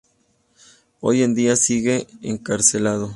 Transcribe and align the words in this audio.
Hoy 0.99 1.21
en 1.21 1.35
día, 1.35 1.55
sigue 1.55 2.07
encarcelado. 2.23 3.09